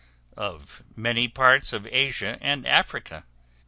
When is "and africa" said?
2.41-3.23